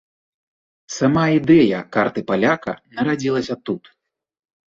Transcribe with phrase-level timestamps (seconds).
[0.95, 3.83] Сама ідэя карты паляка нарадзілася тут.